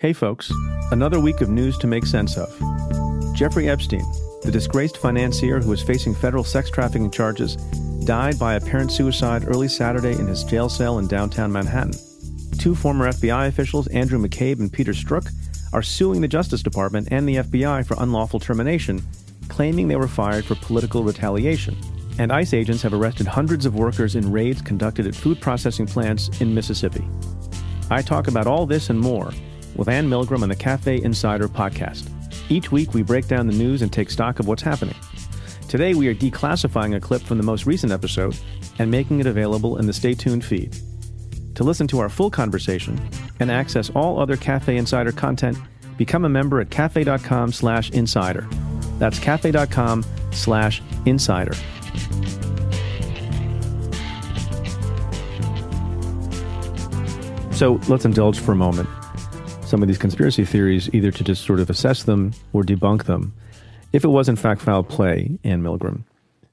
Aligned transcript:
Hey, 0.00 0.14
folks, 0.14 0.50
another 0.92 1.20
week 1.20 1.42
of 1.42 1.50
news 1.50 1.76
to 1.76 1.86
make 1.86 2.06
sense 2.06 2.38
of. 2.38 2.48
Jeffrey 3.34 3.68
Epstein, 3.68 4.00
the 4.42 4.50
disgraced 4.50 4.96
financier 4.96 5.60
who 5.60 5.70
is 5.74 5.82
facing 5.82 6.14
federal 6.14 6.42
sex 6.42 6.70
trafficking 6.70 7.10
charges, 7.10 7.56
died 8.06 8.38
by 8.38 8.54
apparent 8.54 8.90
suicide 8.90 9.44
early 9.46 9.68
Saturday 9.68 10.12
in 10.12 10.26
his 10.26 10.42
jail 10.42 10.70
cell 10.70 11.00
in 11.00 11.06
downtown 11.06 11.52
Manhattan. 11.52 11.92
Two 12.58 12.74
former 12.74 13.12
FBI 13.12 13.48
officials, 13.48 13.88
Andrew 13.88 14.18
McCabe 14.18 14.60
and 14.60 14.72
Peter 14.72 14.92
Strzok, 14.92 15.30
are 15.74 15.82
suing 15.82 16.22
the 16.22 16.28
Justice 16.28 16.62
Department 16.62 17.08
and 17.10 17.28
the 17.28 17.36
FBI 17.36 17.84
for 17.84 17.94
unlawful 17.98 18.40
termination, 18.40 19.02
claiming 19.50 19.86
they 19.86 19.96
were 19.96 20.08
fired 20.08 20.46
for 20.46 20.54
political 20.54 21.04
retaliation. 21.04 21.76
And 22.18 22.32
ICE 22.32 22.54
agents 22.54 22.80
have 22.80 22.94
arrested 22.94 23.26
hundreds 23.26 23.66
of 23.66 23.74
workers 23.74 24.16
in 24.16 24.32
raids 24.32 24.62
conducted 24.62 25.06
at 25.06 25.14
food 25.14 25.42
processing 25.42 25.86
plants 25.86 26.40
in 26.40 26.54
Mississippi. 26.54 27.06
I 27.90 28.00
talk 28.00 28.28
about 28.28 28.46
all 28.46 28.64
this 28.64 28.88
and 28.88 28.98
more 28.98 29.30
with 29.76 29.88
Anne 29.88 30.08
Milgram 30.08 30.42
on 30.42 30.48
the 30.48 30.56
Cafe 30.56 31.02
Insider 31.02 31.48
podcast. 31.48 32.08
Each 32.48 32.72
week, 32.72 32.94
we 32.94 33.02
break 33.02 33.28
down 33.28 33.46
the 33.46 33.54
news 33.54 33.82
and 33.82 33.92
take 33.92 34.10
stock 34.10 34.40
of 34.40 34.48
what's 34.48 34.62
happening. 34.62 34.96
Today, 35.68 35.94
we 35.94 36.08
are 36.08 36.14
declassifying 36.14 36.96
a 36.96 37.00
clip 37.00 37.22
from 37.22 37.38
the 37.38 37.44
most 37.44 37.64
recent 37.64 37.92
episode 37.92 38.36
and 38.78 38.90
making 38.90 39.20
it 39.20 39.26
available 39.26 39.78
in 39.78 39.86
the 39.86 39.92
Stay 39.92 40.14
Tuned 40.14 40.44
feed. 40.44 40.76
To 41.54 41.64
listen 41.64 41.86
to 41.88 41.98
our 42.00 42.08
full 42.08 42.30
conversation 42.30 43.00
and 43.38 43.50
access 43.50 43.90
all 43.90 44.18
other 44.18 44.36
Cafe 44.36 44.76
Insider 44.76 45.12
content, 45.12 45.56
become 45.96 46.24
a 46.24 46.28
member 46.28 46.60
at 46.60 46.70
cafe.com 46.70 47.52
slash 47.52 47.90
insider. 47.90 48.48
That's 48.98 49.18
cafe.com 49.18 50.04
slash 50.32 50.82
insider. 51.06 51.54
So 57.52 57.78
let's 57.88 58.06
indulge 58.06 58.38
for 58.38 58.52
a 58.52 58.56
moment 58.56 58.88
some 59.70 59.82
of 59.82 59.88
these 59.88 59.98
conspiracy 59.98 60.44
theories, 60.44 60.90
either 60.92 61.10
to 61.12 61.24
just 61.24 61.44
sort 61.44 61.60
of 61.60 61.70
assess 61.70 62.02
them 62.02 62.32
or 62.52 62.62
debunk 62.62 63.04
them. 63.04 63.32
If 63.92 64.04
it 64.04 64.08
was 64.08 64.28
in 64.28 64.36
fact 64.36 64.60
foul 64.60 64.82
play, 64.82 65.38
Anne 65.44 65.62
Milgram, 65.62 66.04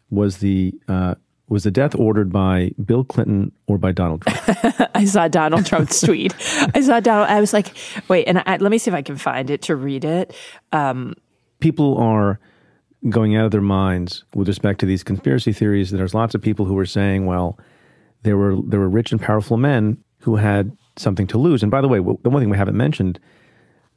was 0.09 0.37
the 0.37 0.73
uh, 0.87 1.15
was 1.49 1.63
the 1.63 1.71
death 1.71 1.95
ordered 1.95 2.31
by 2.31 2.71
Bill 2.83 3.03
Clinton 3.03 3.51
or 3.67 3.77
by 3.77 3.91
Donald 3.91 4.21
Trump? 4.21 4.89
I 4.95 5.05
saw 5.05 5.27
Donald 5.27 5.65
Trump's 5.65 6.01
tweet. 6.01 6.35
I 6.73 6.81
saw 6.81 6.99
Donald. 6.99 7.29
I 7.29 7.39
was 7.39 7.53
like, 7.53 7.75
wait, 8.07 8.25
and 8.25 8.43
I, 8.45 8.57
let 8.57 8.71
me 8.71 8.77
see 8.77 8.91
if 8.91 8.95
I 8.95 9.01
can 9.01 9.17
find 9.17 9.49
it 9.49 9.63
to 9.63 9.75
read 9.75 10.03
it. 10.03 10.33
Um, 10.71 11.15
people 11.59 11.97
are 11.97 12.39
going 13.09 13.35
out 13.35 13.45
of 13.45 13.51
their 13.51 13.61
minds 13.61 14.25
with 14.33 14.47
respect 14.47 14.79
to 14.79 14.85
these 14.85 15.03
conspiracy 15.03 15.53
theories. 15.53 15.91
There's 15.91 16.13
lots 16.13 16.35
of 16.35 16.41
people 16.41 16.65
who 16.65 16.77
are 16.77 16.85
saying, 16.85 17.25
well, 17.25 17.57
there 18.23 18.37
were 18.37 18.57
there 18.65 18.79
were 18.79 18.89
rich 18.89 19.11
and 19.11 19.21
powerful 19.21 19.57
men 19.57 20.03
who 20.19 20.35
had 20.35 20.75
something 20.99 21.27
to 21.27 21.37
lose. 21.37 21.63
And 21.63 21.71
by 21.71 21.81
the 21.81 21.87
way, 21.87 21.99
the 21.99 22.29
one 22.29 22.41
thing 22.41 22.49
we 22.49 22.57
haven't 22.57 22.77
mentioned 22.77 23.19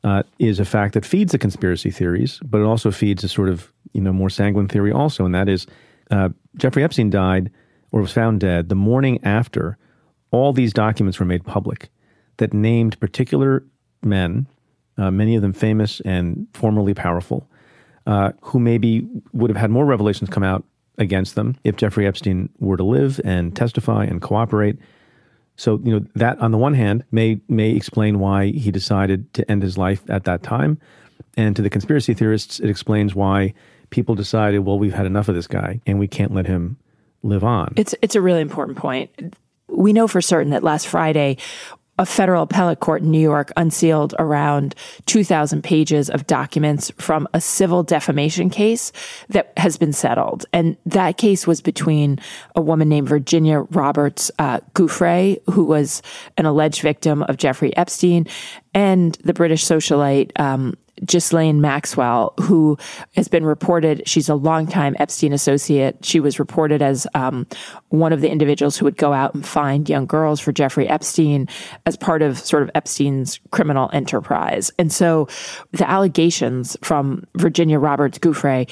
uh, 0.04 0.22
is 0.38 0.58
a 0.58 0.64
fact 0.64 0.94
that 0.94 1.04
feeds 1.04 1.32
the 1.32 1.38
conspiracy 1.38 1.90
theories, 1.90 2.40
but 2.44 2.60
it 2.60 2.64
also 2.64 2.90
feeds 2.90 3.22
a 3.24 3.28
sort 3.28 3.48
of 3.48 3.72
you 3.92 4.00
know 4.00 4.12
more 4.12 4.30
sanguine 4.30 4.68
theory 4.68 4.92
also, 4.92 5.24
and 5.24 5.34
that 5.34 5.48
is 5.48 5.66
uh, 6.10 6.30
Jeffrey 6.56 6.82
Epstein 6.82 7.10
died 7.10 7.50
or 7.92 8.00
was 8.00 8.12
found 8.12 8.40
dead 8.40 8.68
the 8.68 8.74
morning 8.74 9.18
after 9.24 9.76
all 10.30 10.52
these 10.52 10.72
documents 10.72 11.18
were 11.18 11.26
made 11.26 11.44
public 11.44 11.90
that 12.38 12.54
named 12.54 12.98
particular 13.00 13.64
men, 14.02 14.46
uh, 14.96 15.10
many 15.10 15.36
of 15.36 15.42
them 15.42 15.52
famous 15.52 16.00
and 16.02 16.46
formerly 16.54 16.94
powerful, 16.94 17.48
uh, 18.06 18.32
who 18.40 18.58
maybe 18.58 19.06
would 19.32 19.50
have 19.50 19.56
had 19.56 19.70
more 19.70 19.84
revelations 19.84 20.30
come 20.30 20.42
out 20.42 20.64
against 20.98 21.34
them 21.34 21.56
if 21.64 21.76
Jeffrey 21.76 22.06
Epstein 22.06 22.48
were 22.58 22.76
to 22.76 22.84
live 22.84 23.20
and 23.24 23.54
testify 23.56 24.04
and 24.04 24.22
cooperate 24.22 24.78
so, 25.60 25.78
you 25.84 25.92
know, 25.92 26.06
that 26.14 26.38
on 26.38 26.52
the 26.52 26.56
one 26.56 26.72
hand 26.72 27.04
may 27.12 27.38
may 27.46 27.72
explain 27.72 28.18
why 28.18 28.46
he 28.46 28.70
decided 28.70 29.30
to 29.34 29.48
end 29.50 29.62
his 29.62 29.76
life 29.76 30.02
at 30.08 30.24
that 30.24 30.42
time. 30.42 30.80
And 31.36 31.54
to 31.54 31.60
the 31.60 31.68
conspiracy 31.68 32.14
theorists, 32.14 32.60
it 32.60 32.70
explains 32.70 33.14
why 33.14 33.52
people 33.90 34.14
decided, 34.14 34.60
well, 34.60 34.78
we've 34.78 34.94
had 34.94 35.04
enough 35.04 35.28
of 35.28 35.34
this 35.34 35.46
guy 35.46 35.82
and 35.84 35.98
we 35.98 36.08
can't 36.08 36.32
let 36.32 36.46
him 36.46 36.78
live 37.22 37.44
on. 37.44 37.74
It's 37.76 37.94
it's 38.00 38.14
a 38.14 38.22
really 38.22 38.40
important 38.40 38.78
point. 38.78 39.36
We 39.68 39.92
know 39.92 40.08
for 40.08 40.22
certain 40.22 40.50
that 40.52 40.64
last 40.64 40.88
Friday 40.88 41.36
a 42.00 42.06
federal 42.06 42.44
appellate 42.44 42.80
court 42.80 43.02
in 43.02 43.10
New 43.10 43.20
York 43.20 43.52
unsealed 43.58 44.14
around 44.18 44.74
2,000 45.04 45.62
pages 45.62 46.08
of 46.08 46.26
documents 46.26 46.90
from 46.96 47.28
a 47.34 47.40
civil 47.42 47.82
defamation 47.82 48.48
case 48.48 48.90
that 49.28 49.52
has 49.58 49.76
been 49.76 49.92
settled. 49.92 50.46
And 50.54 50.78
that 50.86 51.18
case 51.18 51.46
was 51.46 51.60
between 51.60 52.18
a 52.56 52.60
woman 52.62 52.88
named 52.88 53.06
Virginia 53.06 53.60
Roberts 53.70 54.30
uh, 54.38 54.60
Giuffre, 54.74 55.38
who 55.52 55.62
was 55.62 56.00
an 56.38 56.46
alleged 56.46 56.80
victim 56.80 57.22
of 57.24 57.36
Jeffrey 57.36 57.76
Epstein, 57.76 58.26
and 58.72 59.18
the 59.22 59.34
British 59.34 59.62
socialite 59.62 60.32
um, 60.40 60.78
Ghislaine 61.04 61.60
Maxwell, 61.60 62.34
who 62.40 62.78
has 63.14 63.28
been 63.28 63.44
reported, 63.44 64.06
she's 64.06 64.28
a 64.28 64.34
longtime 64.34 64.96
Epstein 64.98 65.32
associate. 65.32 66.04
She 66.04 66.20
was 66.20 66.38
reported 66.38 66.82
as 66.82 67.06
um, 67.14 67.46
one 67.88 68.12
of 68.12 68.20
the 68.20 68.30
individuals 68.30 68.76
who 68.76 68.84
would 68.84 68.96
go 68.96 69.12
out 69.12 69.34
and 69.34 69.46
find 69.46 69.88
young 69.88 70.06
girls 70.06 70.40
for 70.40 70.52
Jeffrey 70.52 70.88
Epstein 70.88 71.48
as 71.86 71.96
part 71.96 72.22
of 72.22 72.38
sort 72.38 72.62
of 72.62 72.70
Epstein's 72.74 73.40
criminal 73.50 73.90
enterprise. 73.92 74.70
And 74.78 74.92
so 74.92 75.28
the 75.72 75.88
allegations 75.88 76.76
from 76.82 77.26
Virginia 77.36 77.78
Roberts 77.78 78.18
Giuffre 78.18 78.68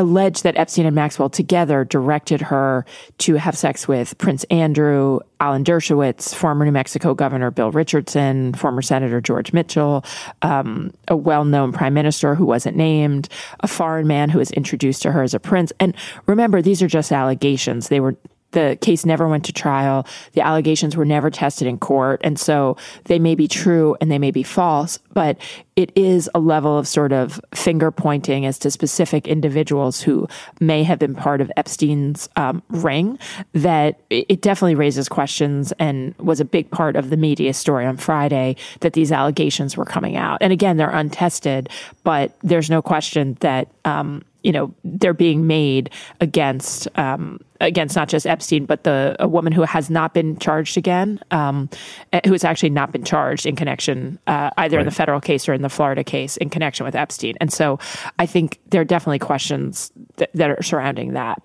alleged 0.00 0.42
that 0.42 0.56
Epstein 0.56 0.86
and 0.86 0.94
Maxwell 0.94 1.30
together 1.30 1.84
directed 1.84 2.40
her 2.40 2.84
to 3.18 3.34
have 3.34 3.56
sex 3.56 3.86
with 3.86 4.18
Prince 4.18 4.44
Andrew, 4.44 5.20
Alan 5.38 5.62
Dershowitz, 5.64 6.34
former 6.34 6.64
New 6.64 6.72
Mexico 6.72 7.14
Governor 7.14 7.50
Bill 7.50 7.70
Richardson, 7.70 8.52
former 8.54 8.82
Senator 8.82 9.20
George 9.20 9.52
Mitchell, 9.52 10.04
um, 10.42 10.92
a 11.08 11.16
well 11.16 11.44
known 11.44 11.72
prime 11.72 11.94
minister 11.94 12.34
who 12.34 12.44
wasn't 12.44 12.76
named, 12.76 13.28
a 13.60 13.68
foreign 13.68 14.06
man 14.06 14.28
who 14.30 14.38
was 14.38 14.50
introduced 14.52 15.02
to 15.02 15.12
her 15.12 15.22
as 15.22 15.34
a 15.34 15.40
prince. 15.40 15.72
And 15.78 15.94
remember, 16.26 16.60
these 16.60 16.82
are 16.82 16.88
just 16.88 17.12
allegations. 17.12 17.88
They 17.88 18.00
were 18.00 18.16
the 18.52 18.78
case 18.80 19.06
never 19.06 19.28
went 19.28 19.44
to 19.44 19.52
trial. 19.52 20.06
The 20.32 20.40
allegations 20.40 20.96
were 20.96 21.04
never 21.04 21.30
tested 21.30 21.66
in 21.66 21.78
court. 21.78 22.20
And 22.24 22.38
so 22.38 22.76
they 23.04 23.18
may 23.18 23.34
be 23.34 23.48
true 23.48 23.96
and 24.00 24.10
they 24.10 24.18
may 24.18 24.30
be 24.30 24.42
false, 24.42 24.98
but 25.12 25.38
it 25.76 25.92
is 25.96 26.28
a 26.34 26.40
level 26.40 26.76
of 26.76 26.86
sort 26.86 27.12
of 27.12 27.40
finger 27.54 27.90
pointing 27.90 28.44
as 28.44 28.58
to 28.58 28.70
specific 28.70 29.26
individuals 29.26 30.00
who 30.02 30.28
may 30.60 30.82
have 30.82 30.98
been 30.98 31.14
part 31.14 31.40
of 31.40 31.50
Epstein's 31.56 32.28
um, 32.36 32.62
ring 32.68 33.18
that 33.52 34.00
it 34.10 34.42
definitely 34.42 34.74
raises 34.74 35.08
questions 35.08 35.72
and 35.78 36.14
was 36.18 36.40
a 36.40 36.44
big 36.44 36.70
part 36.70 36.96
of 36.96 37.10
the 37.10 37.16
media 37.16 37.54
story 37.54 37.86
on 37.86 37.96
Friday 37.96 38.56
that 38.80 38.92
these 38.92 39.10
allegations 39.12 39.76
were 39.76 39.84
coming 39.84 40.16
out. 40.16 40.38
And 40.40 40.52
again, 40.52 40.76
they're 40.76 40.90
untested, 40.90 41.68
but 42.04 42.36
there's 42.42 42.68
no 42.68 42.82
question 42.82 43.36
that, 43.40 43.68
um, 43.84 44.22
you 44.42 44.52
know 44.52 44.74
they're 44.84 45.14
being 45.14 45.46
made 45.46 45.90
against 46.20 46.88
um, 46.98 47.40
against 47.60 47.96
not 47.96 48.08
just 48.08 48.26
Epstein, 48.26 48.64
but 48.64 48.84
the 48.84 49.16
a 49.18 49.28
woman 49.28 49.52
who 49.52 49.62
has 49.62 49.90
not 49.90 50.14
been 50.14 50.38
charged 50.38 50.76
again, 50.76 51.20
um, 51.30 51.68
eh, 52.12 52.20
who 52.24 52.32
has 52.32 52.44
actually 52.44 52.70
not 52.70 52.92
been 52.92 53.04
charged 53.04 53.46
in 53.46 53.56
connection 53.56 54.18
uh, 54.26 54.50
either 54.58 54.76
right. 54.76 54.82
in 54.82 54.88
the 54.88 54.94
federal 54.94 55.20
case 55.20 55.48
or 55.48 55.52
in 55.52 55.62
the 55.62 55.68
Florida 55.68 56.04
case 56.04 56.36
in 56.38 56.50
connection 56.50 56.84
with 56.84 56.94
Epstein. 56.94 57.36
And 57.40 57.52
so 57.52 57.78
I 58.18 58.26
think 58.26 58.58
there 58.70 58.80
are 58.80 58.84
definitely 58.84 59.18
questions 59.18 59.92
that, 60.16 60.30
that 60.34 60.50
are 60.50 60.62
surrounding 60.62 61.12
that. 61.14 61.42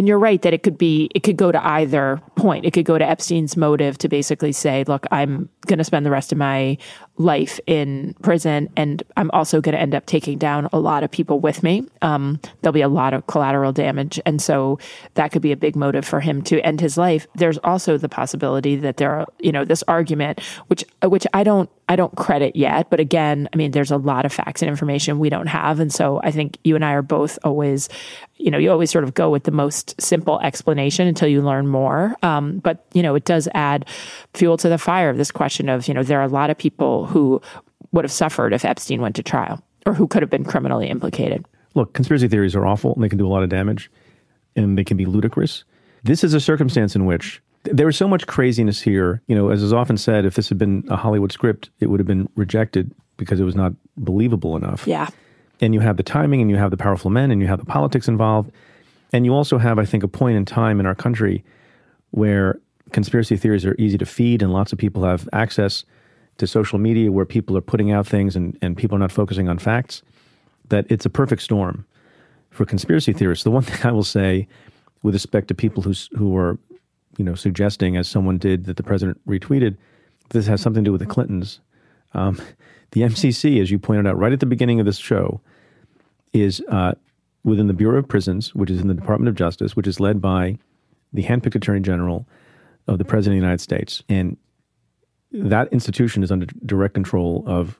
And 0.00 0.08
you're 0.08 0.18
right 0.18 0.40
that 0.40 0.54
it 0.54 0.62
could 0.62 0.78
be, 0.78 1.10
it 1.14 1.24
could 1.24 1.36
go 1.36 1.52
to 1.52 1.62
either 1.62 2.22
point. 2.34 2.64
It 2.64 2.70
could 2.70 2.86
go 2.86 2.96
to 2.96 3.06
Epstein's 3.06 3.54
motive 3.54 3.98
to 3.98 4.08
basically 4.08 4.50
say, 4.50 4.82
look, 4.84 5.04
I'm 5.10 5.50
going 5.66 5.76
to 5.76 5.84
spend 5.84 6.06
the 6.06 6.10
rest 6.10 6.32
of 6.32 6.38
my 6.38 6.78
life 7.18 7.60
in 7.66 8.14
prison 8.22 8.70
and 8.78 9.02
I'm 9.18 9.30
also 9.32 9.60
going 9.60 9.74
to 9.74 9.78
end 9.78 9.94
up 9.94 10.06
taking 10.06 10.38
down 10.38 10.70
a 10.72 10.80
lot 10.80 11.02
of 11.04 11.10
people 11.10 11.38
with 11.38 11.62
me. 11.62 11.86
Um, 12.00 12.40
there'll 12.62 12.72
be 12.72 12.80
a 12.80 12.88
lot 12.88 13.12
of 13.12 13.26
collateral 13.26 13.74
damage. 13.74 14.18
And 14.24 14.40
so 14.40 14.78
that 15.16 15.32
could 15.32 15.42
be 15.42 15.52
a 15.52 15.56
big 15.56 15.76
motive 15.76 16.06
for 16.06 16.20
him 16.20 16.40
to 16.44 16.62
end 16.62 16.80
his 16.80 16.96
life. 16.96 17.26
There's 17.34 17.58
also 17.58 17.98
the 17.98 18.08
possibility 18.08 18.76
that 18.76 18.96
there 18.96 19.12
are, 19.12 19.26
you 19.38 19.52
know, 19.52 19.66
this 19.66 19.84
argument, 19.86 20.40
which, 20.68 20.82
which 21.04 21.26
I 21.34 21.44
don't, 21.44 21.68
I 21.90 21.96
don't 21.96 22.14
credit 22.14 22.54
yet. 22.54 22.88
But 22.88 23.00
again, 23.00 23.48
I 23.52 23.56
mean, 23.56 23.72
there's 23.72 23.90
a 23.90 23.96
lot 23.96 24.24
of 24.24 24.32
facts 24.32 24.62
and 24.62 24.68
information 24.68 25.18
we 25.18 25.28
don't 25.28 25.48
have. 25.48 25.80
And 25.80 25.92
so 25.92 26.20
I 26.22 26.30
think 26.30 26.56
you 26.62 26.76
and 26.76 26.84
I 26.84 26.92
are 26.92 27.02
both 27.02 27.36
always, 27.42 27.88
you 28.36 28.48
know, 28.48 28.58
you 28.58 28.70
always 28.70 28.92
sort 28.92 29.02
of 29.02 29.12
go 29.12 29.28
with 29.28 29.42
the 29.42 29.50
most 29.50 30.00
simple 30.00 30.38
explanation 30.38 31.08
until 31.08 31.26
you 31.26 31.42
learn 31.42 31.66
more. 31.66 32.14
Um, 32.22 32.60
but, 32.60 32.86
you 32.92 33.02
know, 33.02 33.16
it 33.16 33.24
does 33.24 33.48
add 33.54 33.86
fuel 34.34 34.56
to 34.58 34.68
the 34.68 34.78
fire 34.78 35.10
of 35.10 35.16
this 35.16 35.32
question 35.32 35.68
of, 35.68 35.88
you 35.88 35.94
know, 35.94 36.04
there 36.04 36.20
are 36.20 36.24
a 36.24 36.28
lot 36.28 36.48
of 36.48 36.56
people 36.56 37.06
who 37.06 37.42
would 37.90 38.04
have 38.04 38.12
suffered 38.12 38.52
if 38.52 38.64
Epstein 38.64 39.00
went 39.00 39.16
to 39.16 39.24
trial 39.24 39.60
or 39.84 39.92
who 39.92 40.06
could 40.06 40.22
have 40.22 40.30
been 40.30 40.44
criminally 40.44 40.88
implicated. 40.88 41.44
Look, 41.74 41.92
conspiracy 41.92 42.28
theories 42.28 42.54
are 42.54 42.66
awful 42.66 42.94
and 42.94 43.02
they 43.02 43.08
can 43.08 43.18
do 43.18 43.26
a 43.26 43.32
lot 43.34 43.42
of 43.42 43.48
damage 43.48 43.90
and 44.54 44.78
they 44.78 44.84
can 44.84 44.96
be 44.96 45.06
ludicrous. 45.06 45.64
This 46.04 46.22
is 46.22 46.34
a 46.34 46.40
circumstance 46.40 46.94
in 46.94 47.04
which 47.04 47.42
there 47.64 47.86
was 47.86 47.96
so 47.96 48.08
much 48.08 48.26
craziness 48.26 48.80
here. 48.80 49.22
You 49.26 49.36
know, 49.36 49.50
as 49.50 49.62
is 49.62 49.72
often 49.72 49.96
said, 49.96 50.24
if 50.24 50.34
this 50.34 50.48
had 50.48 50.58
been 50.58 50.84
a 50.88 50.96
Hollywood 50.96 51.32
script, 51.32 51.70
it 51.80 51.86
would 51.86 52.00
have 52.00 52.06
been 52.06 52.28
rejected 52.36 52.92
because 53.16 53.40
it 53.40 53.44
was 53.44 53.54
not 53.54 53.72
believable 53.96 54.56
enough. 54.56 54.86
Yeah. 54.86 55.08
And 55.60 55.74
you 55.74 55.80
have 55.80 55.98
the 55.98 56.02
timing 56.02 56.40
and 56.40 56.50
you 56.50 56.56
have 56.56 56.70
the 56.70 56.76
powerful 56.76 57.10
men 57.10 57.30
and 57.30 57.40
you 57.40 57.46
have 57.46 57.58
the 57.58 57.66
politics 57.66 58.08
involved. 58.08 58.50
And 59.12 59.24
you 59.26 59.34
also 59.34 59.58
have, 59.58 59.78
I 59.78 59.84
think, 59.84 60.02
a 60.02 60.08
point 60.08 60.36
in 60.36 60.44
time 60.44 60.80
in 60.80 60.86
our 60.86 60.94
country 60.94 61.44
where 62.12 62.58
conspiracy 62.92 63.36
theories 63.36 63.66
are 63.66 63.76
easy 63.78 63.98
to 63.98 64.06
feed 64.06 64.42
and 64.42 64.52
lots 64.52 64.72
of 64.72 64.78
people 64.78 65.04
have 65.04 65.28
access 65.32 65.84
to 66.38 66.46
social 66.46 66.78
media 66.78 67.12
where 67.12 67.26
people 67.26 67.56
are 67.56 67.60
putting 67.60 67.92
out 67.92 68.06
things 68.06 68.34
and, 68.34 68.56
and 68.62 68.76
people 68.76 68.96
are 68.96 69.00
not 69.00 69.12
focusing 69.12 69.48
on 69.48 69.58
facts, 69.58 70.02
that 70.70 70.86
it's 70.88 71.04
a 71.04 71.10
perfect 71.10 71.42
storm 71.42 71.84
for 72.50 72.64
conspiracy 72.64 73.12
theorists. 73.12 73.44
The 73.44 73.50
one 73.50 73.62
thing 73.62 73.78
I 73.84 73.92
will 73.92 74.04
say 74.04 74.48
with 75.02 75.14
respect 75.14 75.48
to 75.48 75.54
people 75.54 75.82
who, 75.82 75.92
who 76.16 76.36
are, 76.36 76.58
you 77.16 77.24
know, 77.24 77.34
suggesting, 77.34 77.96
as 77.96 78.08
someone 78.08 78.38
did 78.38 78.64
that 78.66 78.76
the 78.76 78.82
president 78.82 79.20
retweeted, 79.26 79.76
this 80.30 80.46
has 80.46 80.60
something 80.60 80.84
to 80.84 80.88
do 80.88 80.92
with 80.92 81.00
the 81.00 81.06
Clintons. 81.06 81.60
Um, 82.14 82.40
the 82.92 83.02
MCC, 83.02 83.60
as 83.60 83.70
you 83.70 83.78
pointed 83.78 84.06
out 84.06 84.18
right 84.18 84.32
at 84.32 84.40
the 84.40 84.46
beginning 84.46 84.80
of 84.80 84.86
this 84.86 84.98
show, 84.98 85.40
is 86.32 86.62
uh, 86.68 86.92
within 87.44 87.66
the 87.66 87.72
Bureau 87.72 87.98
of 87.98 88.08
Prisons, 88.08 88.54
which 88.54 88.70
is 88.70 88.80
in 88.80 88.88
the 88.88 88.94
Department 88.94 89.28
of 89.28 89.34
Justice, 89.34 89.76
which 89.76 89.86
is 89.86 90.00
led 90.00 90.20
by 90.20 90.58
the 91.12 91.24
handpicked 91.24 91.54
Attorney 91.54 91.80
General 91.80 92.26
of 92.86 92.98
the 92.98 93.04
President 93.04 93.36
of 93.36 93.40
the 93.40 93.46
United 93.46 93.60
States. 93.60 94.02
And 94.08 94.36
that 95.32 95.72
institution 95.72 96.22
is 96.22 96.30
under 96.30 96.46
direct 96.64 96.94
control 96.94 97.44
of 97.46 97.78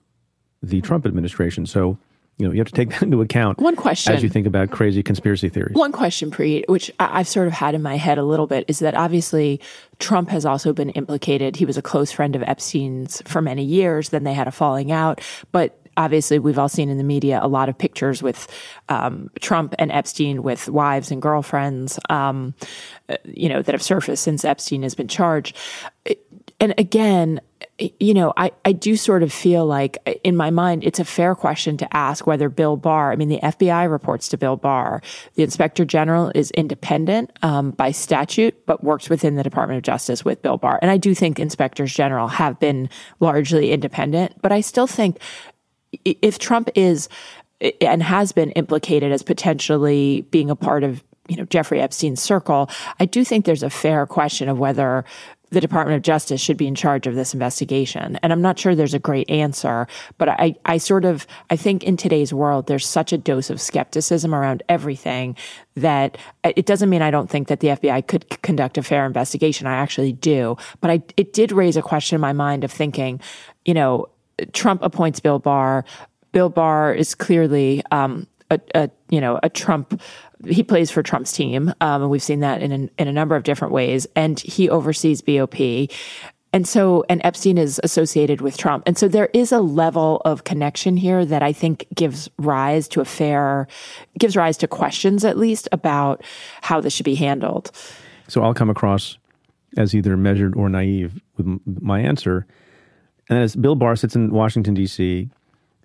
the 0.62 0.80
Trump 0.80 1.06
administration. 1.06 1.66
So, 1.66 1.98
you 2.40 2.46
know, 2.46 2.52
you 2.52 2.58
have 2.58 2.68
to 2.68 2.72
take 2.72 2.90
that 2.90 3.02
into 3.02 3.20
account. 3.20 3.58
One 3.58 3.76
question. 3.76 4.14
As 4.14 4.22
you 4.22 4.28
think 4.28 4.46
about 4.46 4.70
crazy 4.70 5.02
conspiracy 5.02 5.48
theories. 5.48 5.74
One 5.74 5.92
question, 5.92 6.30
Preet, 6.30 6.68
which 6.68 6.90
I've 6.98 7.28
sort 7.28 7.46
of 7.46 7.52
had 7.52 7.74
in 7.74 7.82
my 7.82 7.96
head 7.96 8.18
a 8.18 8.24
little 8.24 8.46
bit, 8.46 8.64
is 8.66 8.78
that 8.78 8.94
obviously 8.94 9.60
Trump 9.98 10.30
has 10.30 10.46
also 10.46 10.72
been 10.72 10.90
implicated. 10.90 11.56
He 11.56 11.66
was 11.66 11.76
a 11.76 11.82
close 11.82 12.10
friend 12.10 12.34
of 12.34 12.42
Epstein's 12.42 13.22
for 13.26 13.42
many 13.42 13.62
years. 13.62 14.08
Then 14.08 14.24
they 14.24 14.32
had 14.32 14.48
a 14.48 14.52
falling 14.52 14.90
out. 14.90 15.20
But 15.52 15.76
obviously 15.96 16.38
we've 16.38 16.58
all 16.58 16.68
seen 16.68 16.88
in 16.88 16.96
the 16.96 17.04
media 17.04 17.40
a 17.42 17.48
lot 17.48 17.68
of 17.68 17.76
pictures 17.76 18.22
with 18.22 18.48
um, 18.88 19.30
Trump 19.40 19.74
and 19.78 19.92
Epstein 19.92 20.42
with 20.42 20.68
wives 20.68 21.10
and 21.10 21.20
girlfriends, 21.20 21.98
um, 22.08 22.54
uh, 23.10 23.16
you 23.24 23.48
know, 23.48 23.60
that 23.60 23.74
have 23.74 23.82
surfaced 23.82 24.22
since 24.22 24.44
Epstein 24.44 24.82
has 24.82 24.94
been 24.94 25.08
charged. 25.08 25.56
And 26.58 26.74
again, 26.78 27.40
you 27.98 28.14
know, 28.14 28.32
I, 28.36 28.52
I 28.64 28.72
do 28.72 28.96
sort 28.96 29.22
of 29.22 29.32
feel 29.32 29.66
like 29.66 29.98
in 30.24 30.36
my 30.36 30.50
mind, 30.50 30.84
it's 30.84 30.98
a 30.98 31.04
fair 31.04 31.34
question 31.34 31.76
to 31.78 31.96
ask 31.96 32.26
whether 32.26 32.48
Bill 32.48 32.76
Barr, 32.76 33.12
I 33.12 33.16
mean, 33.16 33.28
the 33.28 33.40
FBI 33.42 33.90
reports 33.90 34.28
to 34.28 34.38
Bill 34.38 34.56
Barr. 34.56 35.02
The 35.34 35.42
inspector 35.42 35.84
general 35.84 36.30
is 36.34 36.50
independent 36.52 37.30
um, 37.42 37.70
by 37.72 37.90
statute, 37.90 38.66
but 38.66 38.84
works 38.84 39.08
within 39.08 39.36
the 39.36 39.42
Department 39.42 39.78
of 39.78 39.82
Justice 39.82 40.24
with 40.24 40.42
Bill 40.42 40.56
Barr. 40.56 40.78
And 40.82 40.90
I 40.90 40.96
do 40.96 41.14
think 41.14 41.38
inspectors 41.38 41.92
general 41.92 42.28
have 42.28 42.58
been 42.60 42.88
largely 43.20 43.72
independent, 43.72 44.40
but 44.42 44.52
I 44.52 44.60
still 44.60 44.86
think 44.86 45.18
if 46.04 46.38
Trump 46.38 46.70
is 46.74 47.08
and 47.80 48.02
has 48.02 48.32
been 48.32 48.50
implicated 48.52 49.12
as 49.12 49.22
potentially 49.22 50.22
being 50.30 50.50
a 50.50 50.56
part 50.56 50.82
of 50.82 51.02
you 51.28 51.36
know 51.36 51.44
Jeffrey 51.44 51.80
Epstein's 51.80 52.22
circle, 52.22 52.70
I 52.98 53.06
do 53.06 53.24
think 53.24 53.44
there's 53.44 53.62
a 53.62 53.70
fair 53.70 54.06
question 54.06 54.48
of 54.48 54.58
whether 54.58 55.04
the 55.50 55.60
Department 55.60 55.96
of 55.96 56.02
Justice 56.02 56.40
should 56.40 56.56
be 56.56 56.66
in 56.66 56.74
charge 56.74 57.06
of 57.06 57.14
this 57.14 57.34
investigation. 57.34 58.18
And 58.22 58.32
I'm 58.32 58.40
not 58.40 58.58
sure 58.58 58.74
there's 58.74 58.94
a 58.94 59.00
great 59.00 59.28
answer, 59.28 59.86
but 60.16 60.28
I, 60.28 60.54
I 60.64 60.78
sort 60.78 61.04
of, 61.04 61.26
I 61.50 61.56
think 61.56 61.82
in 61.82 61.96
today's 61.96 62.32
world, 62.32 62.66
there's 62.66 62.86
such 62.86 63.12
a 63.12 63.18
dose 63.18 63.50
of 63.50 63.60
skepticism 63.60 64.34
around 64.34 64.62
everything 64.68 65.36
that 65.74 66.18
it 66.44 66.66
doesn't 66.66 66.88
mean 66.88 67.02
I 67.02 67.10
don't 67.10 67.28
think 67.28 67.48
that 67.48 67.60
the 67.60 67.68
FBI 67.68 68.06
could 68.06 68.28
conduct 68.42 68.78
a 68.78 68.82
fair 68.82 69.06
investigation. 69.06 69.66
I 69.66 69.74
actually 69.74 70.12
do. 70.12 70.56
But 70.80 70.90
I, 70.90 71.02
it 71.16 71.32
did 71.32 71.52
raise 71.52 71.76
a 71.76 71.82
question 71.82 72.14
in 72.14 72.20
my 72.20 72.32
mind 72.32 72.64
of 72.64 72.70
thinking, 72.70 73.20
you 73.64 73.74
know, 73.74 74.08
Trump 74.52 74.82
appoints 74.82 75.20
Bill 75.20 75.38
Barr. 75.38 75.84
Bill 76.32 76.48
Barr 76.48 76.94
is 76.94 77.14
clearly 77.14 77.82
um, 77.90 78.26
a, 78.50 78.60
a, 78.74 78.90
you 79.08 79.20
know 79.20 79.38
a 79.42 79.48
Trump. 79.48 80.00
He 80.46 80.62
plays 80.62 80.90
for 80.90 81.02
Trump's 81.02 81.32
team, 81.32 81.72
um, 81.80 82.02
and 82.02 82.10
we've 82.10 82.22
seen 82.22 82.40
that 82.40 82.62
in 82.62 82.90
in 82.98 83.08
a 83.08 83.12
number 83.12 83.36
of 83.36 83.42
different 83.42 83.72
ways. 83.72 84.06
And 84.16 84.38
he 84.40 84.68
oversees 84.68 85.22
BOP. 85.22 85.88
And 86.52 86.66
so, 86.66 87.04
and 87.08 87.20
Epstein 87.22 87.58
is 87.58 87.80
associated 87.84 88.40
with 88.40 88.56
Trump. 88.56 88.82
And 88.84 88.98
so 88.98 89.06
there 89.06 89.30
is 89.32 89.52
a 89.52 89.60
level 89.60 90.20
of 90.24 90.42
connection 90.42 90.96
here 90.96 91.24
that 91.24 91.44
I 91.44 91.52
think 91.52 91.86
gives 91.94 92.28
rise 92.38 92.88
to 92.88 93.00
a 93.00 93.04
fair, 93.04 93.68
gives 94.18 94.36
rise 94.36 94.56
to 94.58 94.66
questions 94.66 95.24
at 95.24 95.38
least 95.38 95.68
about 95.70 96.24
how 96.62 96.80
this 96.80 96.92
should 96.92 97.04
be 97.04 97.14
handled. 97.14 97.70
So 98.26 98.42
I'll 98.42 98.54
come 98.54 98.68
across 98.68 99.16
as 99.76 99.94
either 99.94 100.16
measured 100.16 100.56
or 100.56 100.68
naive 100.68 101.20
with 101.36 101.60
my 101.80 102.00
answer. 102.00 102.46
And 103.28 103.38
as 103.38 103.54
Bill 103.54 103.76
Barr 103.76 103.94
sits 103.94 104.16
in 104.16 104.32
Washington, 104.32 104.74
D.C., 104.74 105.30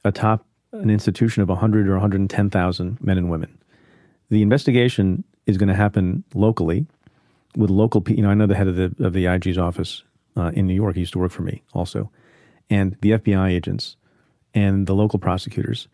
atop 0.04 0.46
an 0.82 0.90
institution 0.90 1.42
of 1.42 1.50
100 1.50 1.88
or 1.88 1.94
110,000 1.94 2.98
men 3.02 3.18
and 3.18 3.30
women. 3.30 3.58
The 4.30 4.42
investigation 4.42 5.24
is 5.46 5.58
going 5.58 5.70
to 5.70 5.76
happen 5.76 6.24
locally 6.34 6.86
with 7.56 7.70
local 7.70 8.02
people. 8.02 8.20
You 8.20 8.24
know, 8.24 8.32
I 8.32 8.34
know 8.34 8.48
the 8.48 8.56
head 8.56 8.68
of 8.68 8.76
the, 8.76 8.96
of 9.04 9.14
the 9.14 9.28
IG's 9.28 9.58
office 9.58 10.04
uh, 10.36 10.52
in 10.54 10.68
New 10.68 10.74
York. 10.74 10.96
He 10.96 11.02
used 11.02 11.14
to 11.14 11.20
work 11.20 11.32
for 11.32 11.44
me 11.44 11.62
also. 11.74 12.10
And 12.70 12.98
the 13.02 13.12
FBI 13.12 13.52
agents 13.52 13.96
and 14.54 14.88
the 14.88 14.96
local 14.96 15.20
prosecutors 15.20 15.88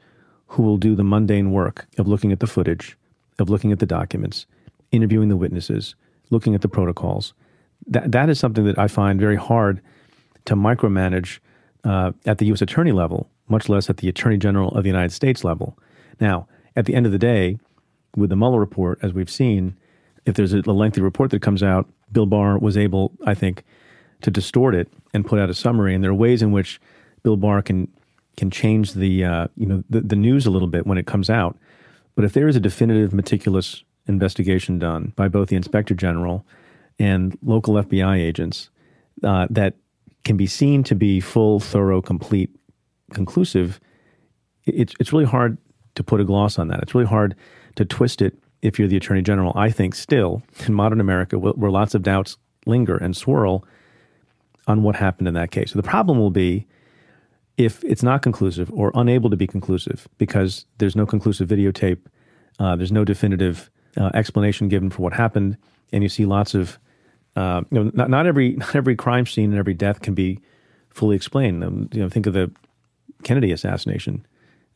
who 0.47 0.63
will 0.63 0.77
do 0.77 0.95
the 0.95 1.03
mundane 1.03 1.51
work 1.51 1.87
of 1.97 2.07
looking 2.07 2.31
at 2.31 2.39
the 2.39 2.47
footage, 2.47 2.97
of 3.39 3.49
looking 3.49 3.71
at 3.71 3.79
the 3.79 3.85
documents, 3.85 4.45
interviewing 4.91 5.29
the 5.29 5.37
witnesses, 5.37 5.95
looking 6.29 6.55
at 6.55 6.61
the 6.61 6.69
protocols. 6.69 7.33
That, 7.87 8.11
that 8.11 8.29
is 8.29 8.39
something 8.39 8.65
that 8.65 8.77
I 8.77 8.87
find 8.87 9.19
very 9.19 9.35
hard– 9.35 9.81
to 10.45 10.55
micromanage 10.55 11.39
uh, 11.83 12.11
at 12.25 12.37
the 12.37 12.45
U.S. 12.47 12.61
Attorney 12.61 12.91
level, 12.91 13.29
much 13.51 13.69
less 13.69 13.89
at 13.89 13.97
the 13.97 14.09
Attorney 14.09 14.37
General 14.37 14.69
of 14.69 14.83
the 14.83 14.89
United 14.89 15.11
States 15.11 15.43
level. 15.43 15.77
Now, 16.19 16.47
at 16.75 16.85
the 16.85 16.95
end 16.95 17.05
of 17.05 17.11
the 17.11 17.19
day, 17.19 17.57
with 18.15 18.29
the 18.29 18.35
Mueller 18.35 18.59
report, 18.59 18.99
as 19.01 19.13
we've 19.13 19.29
seen, 19.29 19.75
if 20.25 20.35
there's 20.35 20.53
a, 20.53 20.61
lengthy 20.61 21.01
report 21.01 21.31
that 21.31 21.41
comes 21.41 21.63
out, 21.63 21.89
Bill 22.11 22.25
Barr 22.25 22.57
was 22.57 22.77
able, 22.77 23.11
I 23.25 23.33
think, 23.33 23.63
to 24.21 24.31
distort 24.31 24.75
it 24.75 24.91
and 25.13 25.25
put 25.25 25.39
out 25.39 25.49
a 25.49 25.53
summary. 25.53 25.93
And 25.93 26.03
there 26.03 26.11
are 26.11 26.15
ways 26.15 26.41
in 26.41 26.51
which 26.51 26.79
Bill 27.23 27.37
Barr 27.37 27.61
can 27.61 27.87
can 28.37 28.49
change 28.49 28.93
the 28.93 29.25
uh, 29.25 29.47
you 29.57 29.65
know 29.65 29.83
the, 29.89 30.01
the 30.01 30.15
news 30.15 30.45
a 30.45 30.51
little 30.51 30.67
bit 30.67 30.87
when 30.87 30.97
it 30.97 31.05
comes 31.05 31.29
out. 31.29 31.57
But 32.15 32.25
if 32.25 32.33
there 32.33 32.47
is 32.47 32.55
a 32.55 32.59
definitive, 32.59 33.13
meticulous 33.13 33.83
investigation 34.07 34.79
done 34.79 35.13
by 35.15 35.27
both 35.27 35.49
the 35.49 35.55
Inspector 35.55 35.93
General 35.95 36.45
and 36.99 37.37
local 37.41 37.75
FBI 37.75 38.17
agents 38.17 38.69
uh, 39.23 39.47
that 39.49 39.75
can 40.23 40.37
be 40.37 40.47
seen 40.47 40.83
to 40.83 40.95
be 40.95 41.19
full, 41.19 41.59
thorough, 41.59 42.01
complete, 42.01 42.55
conclusive, 43.13 43.79
it's 44.65 44.93
it's 44.99 45.11
really 45.11 45.25
hard 45.25 45.57
to 45.95 46.03
put 46.03 46.21
a 46.21 46.23
gloss 46.23 46.57
on 46.59 46.67
that. 46.69 46.81
It's 46.81 46.95
really 46.95 47.07
hard 47.07 47.35
to 47.75 47.85
twist 47.85 48.21
it 48.21 48.37
if 48.61 48.77
you're 48.77 48.87
the 48.87 48.97
attorney 48.97 49.21
general. 49.21 49.53
I 49.55 49.69
think 49.69 49.95
still 49.95 50.43
in 50.65 50.73
modern 50.73 51.01
America, 51.01 51.37
where 51.39 51.71
lots 51.71 51.95
of 51.95 52.03
doubts 52.03 52.37
linger 52.65 52.95
and 52.95 53.15
swirl 53.15 53.65
on 54.67 54.83
what 54.83 54.95
happened 54.95 55.27
in 55.27 55.33
that 55.33 55.51
case. 55.51 55.71
So 55.71 55.79
the 55.79 55.87
problem 55.87 56.19
will 56.19 56.31
be 56.31 56.67
if 57.57 57.83
it's 57.83 58.03
not 58.03 58.21
conclusive 58.21 58.71
or 58.71 58.91
unable 58.95 59.29
to 59.29 59.35
be 59.35 59.47
conclusive 59.47 60.07
because 60.17 60.65
there's 60.77 60.95
no 60.95 61.05
conclusive 61.05 61.49
videotape, 61.49 61.99
uh, 62.59 62.75
there's 62.75 62.91
no 62.91 63.03
definitive 63.03 63.69
uh, 63.97 64.11
explanation 64.13 64.69
given 64.69 64.89
for 64.89 65.01
what 65.01 65.13
happened, 65.13 65.57
and 65.91 66.03
you 66.03 66.09
see 66.09 66.25
lots 66.25 66.53
of 66.53 66.79
uh, 67.35 67.61
you 67.71 67.83
know, 67.83 67.91
not, 67.93 68.09
not 68.09 68.25
every 68.25 68.51
not 68.57 68.75
every 68.75 68.95
crime 68.95 69.25
scene 69.25 69.51
and 69.51 69.59
every 69.59 69.73
death 69.73 70.01
can 70.01 70.13
be 70.13 70.39
fully 70.89 71.15
explained. 71.15 71.63
Um, 71.63 71.89
you 71.91 72.01
know, 72.01 72.09
think 72.09 72.25
of 72.25 72.33
the 72.33 72.51
Kennedy 73.23 73.51
assassination 73.51 74.25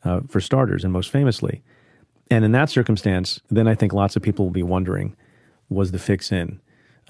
uh, 0.04 0.20
for 0.28 0.40
starters, 0.40 0.84
and 0.84 0.92
most 0.92 1.10
famously. 1.10 1.62
And 2.30 2.44
in 2.44 2.52
that 2.52 2.70
circumstance, 2.70 3.40
then 3.50 3.68
I 3.68 3.74
think 3.74 3.92
lots 3.92 4.16
of 4.16 4.22
people 4.22 4.44
will 4.44 4.52
be 4.52 4.62
wondering: 4.62 5.16
Was 5.68 5.92
the 5.92 5.98
fix 5.98 6.32
in, 6.32 6.60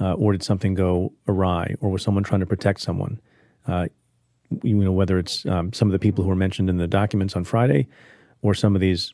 uh, 0.01 0.15
or 0.15 0.33
did 0.33 0.43
something 0.43 0.75
go 0.75 1.13
awry, 1.29 1.75
or 1.81 1.91
was 1.91 2.03
someone 2.03 2.25
trying 2.25 2.41
to 2.41 2.47
protect 2.47 2.81
someone? 2.81 3.21
Uh, 3.67 3.87
you 4.63 4.77
know, 4.77 4.93
whether 4.93 5.19
it's 5.19 5.45
um, 5.47 5.73
some 5.73 5.89
of 5.89 5.93
the 5.93 5.99
people 5.99 6.23
who 6.23 6.31
were 6.31 6.37
mentioned 6.37 6.71
in 6.71 6.77
the 6.77 6.87
documents 6.87 7.35
on 7.35 7.45
Friday, 7.45 7.89
or 8.43 8.55
some 8.55 8.75
of 8.75 8.81
these, 8.81 9.13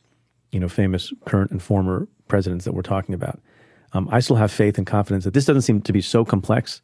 you 0.51 0.59
know, 0.59 0.69
famous 0.69 1.11
current 1.25 1.51
and 1.51 1.61
former 1.61 2.07
presidents 2.27 2.65
that 2.65 2.73
we're 2.73 2.81
talking 2.81 3.15
about. 3.15 3.39
Um, 3.93 4.09
I 4.11 4.19
still 4.19 4.35
have 4.35 4.51
faith 4.51 4.77
and 4.77 4.87
confidence 4.87 5.23
that 5.23 5.33
this 5.33 5.45
doesn't 5.45 5.61
seem 5.61 5.81
to 5.81 5.93
be 5.93 6.01
so 6.01 6.25
complex 6.25 6.81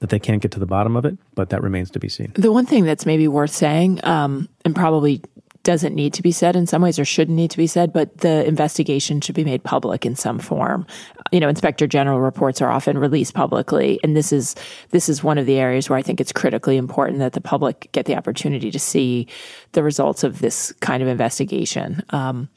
that 0.00 0.10
they 0.10 0.18
can't 0.18 0.42
get 0.42 0.50
to 0.52 0.60
the 0.60 0.66
bottom 0.66 0.96
of 0.96 1.04
it, 1.04 1.16
but 1.34 1.50
that 1.50 1.62
remains 1.62 1.90
to 1.92 1.98
be 1.98 2.08
seen. 2.08 2.32
The 2.34 2.52
one 2.52 2.66
thing 2.66 2.84
that's 2.84 3.06
maybe 3.06 3.28
worth 3.28 3.50
saying, 3.50 4.00
um, 4.04 4.48
and 4.64 4.74
probably 4.74 5.22
doesn't 5.62 5.94
need 5.94 6.14
to 6.14 6.22
be 6.22 6.32
said 6.32 6.56
in 6.56 6.66
some 6.66 6.80
ways 6.80 6.98
or 6.98 7.04
shouldn't 7.04 7.36
need 7.36 7.50
to 7.50 7.58
be 7.58 7.66
said, 7.66 7.92
but 7.92 8.18
the 8.18 8.46
investigation 8.46 9.20
should 9.20 9.34
be 9.34 9.44
made 9.44 9.62
public 9.62 10.06
in 10.06 10.16
some 10.16 10.38
form. 10.38 10.86
You 11.32 11.40
know, 11.40 11.48
inspector 11.48 11.86
general 11.86 12.20
reports 12.20 12.62
are 12.62 12.70
often 12.70 12.96
released 12.96 13.34
publicly, 13.34 14.00
and 14.02 14.16
this 14.16 14.32
is 14.32 14.54
this 14.90 15.08
is 15.08 15.22
one 15.22 15.36
of 15.38 15.46
the 15.46 15.58
areas 15.58 15.90
where 15.90 15.98
I 15.98 16.02
think 16.02 16.20
it's 16.20 16.32
critically 16.32 16.76
important 16.76 17.18
that 17.18 17.34
the 17.34 17.40
public 17.40 17.90
get 17.92 18.06
the 18.06 18.16
opportunity 18.16 18.70
to 18.70 18.78
see 18.78 19.28
the 19.72 19.82
results 19.82 20.24
of 20.24 20.40
this 20.40 20.72
kind 20.80 21.02
of 21.02 21.08
investigation. 21.08 22.02
Um, 22.10 22.48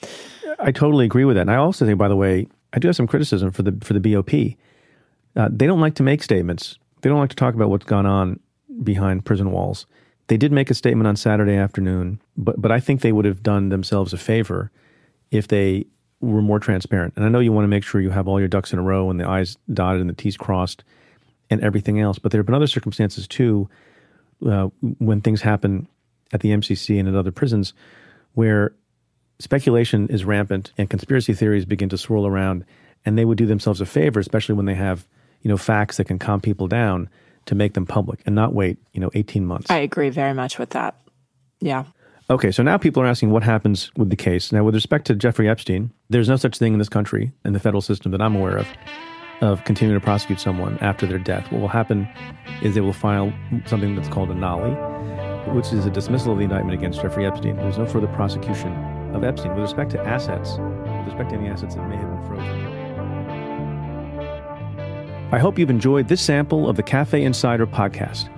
I 0.59 0.71
totally 0.71 1.05
agree 1.05 1.25
with 1.25 1.35
that, 1.35 1.41
and 1.41 1.51
I 1.51 1.55
also 1.55 1.85
think, 1.85 1.97
by 1.99 2.07
the 2.07 2.15
way, 2.15 2.47
I 2.71 2.79
do 2.79 2.87
have 2.87 2.95
some 2.95 3.07
criticism 3.07 3.51
for 3.51 3.63
the 3.63 3.77
for 3.81 3.93
the 3.93 3.99
BOP. 3.99 4.57
Uh, 5.35 5.49
they 5.51 5.67
don't 5.67 5.81
like 5.81 5.95
to 5.95 6.03
make 6.03 6.23
statements. 6.23 6.77
They 7.03 7.09
don't 7.09 7.19
like 7.19 7.31
to 7.31 7.35
talk 7.35 7.53
about 7.53 7.69
what's 7.69 7.85
gone 7.85 8.05
on 8.05 8.39
behind 8.81 9.25
prison 9.25 9.51
walls. 9.51 9.85
They 10.27 10.37
did 10.37 10.53
make 10.53 10.71
a 10.71 10.73
statement 10.73 11.05
on 11.05 11.17
Saturday 11.17 11.55
afternoon, 11.55 12.21
but 12.37 12.59
but 12.59 12.71
I 12.71 12.79
think 12.79 13.01
they 13.01 13.11
would 13.11 13.25
have 13.25 13.43
done 13.43 13.69
themselves 13.69 14.13
a 14.13 14.17
favor 14.17 14.71
if 15.29 15.49
they 15.49 15.85
were 16.21 16.41
more 16.41 16.59
transparent. 16.59 17.13
And 17.17 17.25
I 17.25 17.29
know 17.29 17.39
you 17.39 17.51
want 17.51 17.65
to 17.65 17.69
make 17.69 17.83
sure 17.83 17.99
you 17.99 18.09
have 18.09 18.29
all 18.29 18.39
your 18.39 18.47
ducks 18.47 18.71
in 18.71 18.79
a 18.79 18.81
row 18.81 19.09
and 19.09 19.19
the 19.19 19.27
I's 19.27 19.57
dotted 19.71 19.99
and 19.99 20.09
the 20.09 20.13
T's 20.13 20.37
crossed 20.37 20.85
and 21.49 21.61
everything 21.61 21.99
else. 21.99 22.19
But 22.19 22.31
there 22.31 22.39
have 22.39 22.45
been 22.45 22.55
other 22.55 22.67
circumstances 22.67 23.27
too 23.27 23.69
uh, 24.45 24.69
when 24.99 25.19
things 25.19 25.41
happen 25.41 25.89
at 26.31 26.39
the 26.39 26.51
MCC 26.51 26.97
and 26.97 27.09
at 27.09 27.15
other 27.15 27.33
prisons 27.33 27.73
where 28.33 28.73
speculation 29.39 30.07
is 30.07 30.23
rampant 30.23 30.71
and 30.77 30.89
conspiracy 30.89 31.33
theories 31.33 31.65
begin 31.65 31.89
to 31.89 31.97
swirl 31.97 32.25
around 32.25 32.63
and 33.05 33.17
they 33.17 33.25
would 33.25 33.37
do 33.37 33.45
themselves 33.45 33.81
a 33.81 33.85
favor 33.85 34.19
especially 34.19 34.55
when 34.55 34.65
they 34.65 34.75
have 34.75 35.05
you 35.43 35.49
know 35.49 35.57
facts 35.57 35.97
that 35.97 36.05
can 36.05 36.17
calm 36.17 36.41
people 36.41 36.67
down 36.67 37.09
to 37.45 37.55
make 37.55 37.73
them 37.73 37.85
public 37.85 38.21
and 38.25 38.33
not 38.33 38.53
wait 38.53 38.77
you 38.93 38.99
know 38.99 39.11
18 39.13 39.45
months. 39.45 39.69
I 39.69 39.77
agree 39.79 40.09
very 40.09 40.33
much 40.33 40.57
with 40.57 40.71
that. 40.71 40.95
Yeah. 41.59 41.85
Okay 42.29 42.51
so 42.51 42.63
now 42.63 42.77
people 42.77 43.03
are 43.03 43.07
asking 43.07 43.29
what 43.29 43.43
happens 43.43 43.91
with 43.95 44.09
the 44.09 44.15
case. 44.15 44.51
Now 44.51 44.63
with 44.63 44.73
respect 44.73 45.05
to 45.07 45.15
jeffrey 45.15 45.47
epstein 45.47 45.91
there's 46.09 46.29
no 46.29 46.37
such 46.37 46.57
thing 46.57 46.73
in 46.73 46.79
this 46.79 46.89
country 46.89 47.31
in 47.45 47.53
the 47.53 47.59
federal 47.59 47.81
system 47.81 48.11
that 48.11 48.21
i'm 48.21 48.35
aware 48.35 48.57
of 48.57 48.67
of 49.41 49.63
continuing 49.65 49.99
to 49.99 50.03
prosecute 50.03 50.39
someone 50.39 50.77
after 50.79 51.05
their 51.05 51.17
death. 51.19 51.51
What 51.51 51.59
will 51.59 51.67
happen 51.67 52.07
is 52.61 52.75
they 52.75 52.81
will 52.81 52.93
file 52.93 53.33
something 53.65 53.95
that's 53.95 54.07
called 54.07 54.31
a 54.31 54.35
nolle 54.35 54.73
which 55.51 55.73
is 55.73 55.85
a 55.85 55.89
dismissal 55.91 56.31
of 56.31 56.37
the 56.37 56.45
indictment 56.45 56.73
against 56.73 57.01
jeffrey 57.01 57.25
epstein. 57.25 57.57
There's 57.57 57.77
no 57.77 57.85
further 57.85 58.07
prosecution 58.07 58.71
of 59.13 59.23
epstein. 59.23 59.51
With 59.51 59.63
respect 59.63 59.91
to 59.91 59.99
assets 60.01 60.57
with 60.57 61.07
respect 61.07 61.31
to 61.31 61.35
any 61.35 61.49
assets 61.49 61.75
that 61.75 61.87
may 61.89 61.97
have 61.97 62.09
been 62.09 62.27
frozen 62.27 62.62
I 65.33 65.39
hope 65.39 65.57
you've 65.57 65.71
enjoyed 65.71 66.07
this 66.07 66.21
sample 66.21 66.69
of 66.69 66.75
the 66.75 66.83
Cafe 66.83 67.19
Insider 67.23 67.65
podcast. 67.65 68.29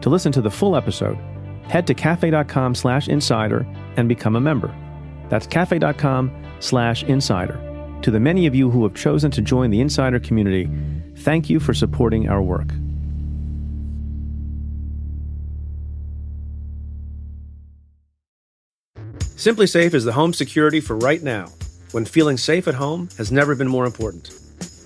To 0.00 0.10
listen 0.10 0.32
to 0.32 0.40
the 0.40 0.50
full 0.50 0.74
episode, 0.74 1.16
head 1.68 1.86
to 1.86 1.94
cafe.com 1.94 2.74
slash 2.74 3.06
insider 3.06 3.64
and 3.96 4.08
become 4.08 4.34
a 4.34 4.40
member. 4.40 4.74
That's 5.28 5.46
cafe.com 5.46 6.28
slash 6.58 7.04
insider. 7.04 7.54
To 8.02 8.10
the 8.10 8.18
many 8.18 8.48
of 8.48 8.56
you 8.56 8.68
who 8.68 8.82
have 8.82 8.96
chosen 8.96 9.30
to 9.30 9.40
join 9.40 9.70
the 9.70 9.80
insider 9.80 10.18
community, 10.18 10.68
thank 11.18 11.48
you 11.48 11.60
for 11.60 11.72
supporting 11.72 12.28
our 12.28 12.42
work. 12.42 12.66
SimpliSafe 19.36 19.94
is 19.94 20.02
the 20.02 20.14
home 20.14 20.32
security 20.32 20.80
for 20.80 20.96
right 20.96 21.22
now, 21.22 21.46
when 21.92 22.04
feeling 22.04 22.36
safe 22.36 22.66
at 22.66 22.74
home 22.74 23.08
has 23.18 23.30
never 23.30 23.54
been 23.54 23.68
more 23.68 23.86
important. 23.86 24.39